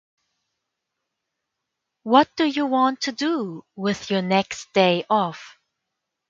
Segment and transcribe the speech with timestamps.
[2.01, 5.59] What do you want to do with your next day off?